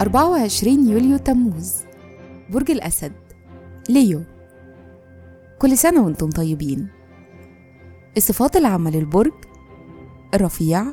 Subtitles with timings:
[0.00, 1.74] 24 يوليو تموز
[2.50, 3.12] برج الأسد
[3.88, 4.22] ليو.
[5.58, 6.88] كل سنة وأنتم طيبين.
[8.16, 9.32] الصفات العامة للبرج
[10.34, 10.84] الرفيع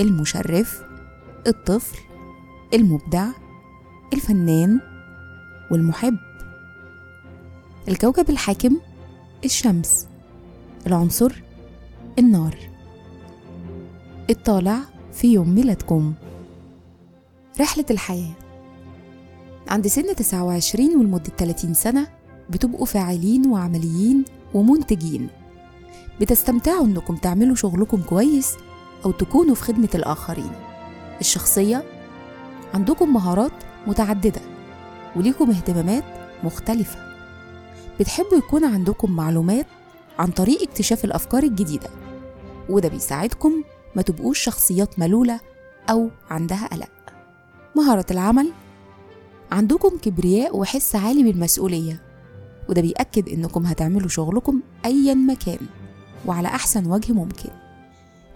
[0.00, 0.82] المشرف
[1.46, 1.98] الطفل
[2.74, 3.26] المبدع
[4.12, 4.80] الفنان
[5.70, 6.16] والمحب.
[7.88, 8.80] الكوكب الحاكم
[9.44, 10.08] الشمس.
[10.86, 11.42] العنصر
[12.18, 12.56] النار.
[14.30, 14.78] الطالع
[15.12, 16.14] في يوم ميلادكم.
[17.60, 18.32] رحلة الحياة.
[19.68, 22.06] عند سن 29 ولمدة 30 سنة
[22.50, 24.24] بتبقوا فاعلين وعمليين
[24.54, 25.28] ومنتجين.
[26.20, 28.56] بتستمتعوا إنكم تعملوا شغلكم كويس
[29.04, 30.50] أو تكونوا في خدمة الآخرين.
[31.20, 31.84] الشخصية
[32.74, 33.52] عندكم مهارات
[33.86, 34.40] متعددة
[35.16, 36.04] وليكم اهتمامات
[36.44, 36.98] مختلفة.
[38.00, 39.66] بتحبوا يكون عندكم معلومات
[40.18, 41.90] عن طريق اكتشاف الأفكار الجديدة
[42.68, 43.64] وده بيساعدكم
[43.96, 45.40] ما تبقوش شخصيات ملولة
[45.90, 46.99] أو عندها قلق.
[47.80, 48.52] مهارة العمل.
[49.52, 52.02] عندكم كبرياء وحس عالي بالمسؤولية
[52.68, 55.58] وده بيأكد إنكم هتعملوا شغلكم أيا مكان
[56.26, 57.48] وعلى أحسن وجه ممكن.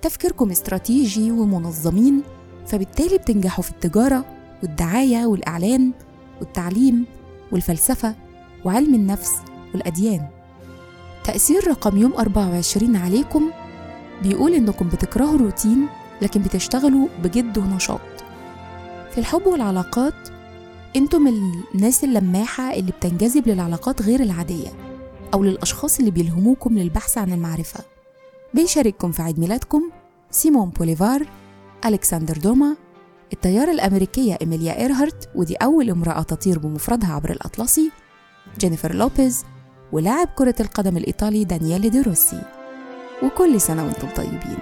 [0.03, 2.23] تفكيركم استراتيجي ومنظمين
[2.67, 4.25] فبالتالي بتنجحوا في التجارة
[4.63, 5.93] والدعاية والإعلان
[6.41, 7.05] والتعليم
[7.53, 8.15] والفلسفة
[8.65, 9.33] وعلم النفس
[9.75, 10.27] والأديان.
[11.25, 13.51] تأثير رقم يوم 24 عليكم
[14.23, 15.87] بيقول إنكم بتكرهوا الروتين
[16.23, 18.01] لكن بتشتغلوا بجد ونشاط.
[19.15, 20.15] في الحب والعلاقات
[20.97, 21.27] أنتم
[21.75, 24.69] الناس اللماحة اللي بتنجذب للعلاقات غير العادية
[25.35, 27.85] أو للأشخاص اللي بيلهموكم للبحث عن المعرفة.
[28.55, 29.83] بيشارككم في عيد ميلادكم
[30.31, 31.27] سيمون بوليفار
[31.85, 32.77] ألكسندر دوما
[33.33, 37.91] الطيارة الأمريكية أميليا إيرهارت ودي أول امرأة تطير بمفردها عبر الأطلسي
[38.59, 39.45] جينيفر لوبيز
[39.93, 42.43] ولاعب كرة القدم الإيطالي دانييلي دي روسي.
[43.23, 44.59] وكل سنة وأنتم طيبين.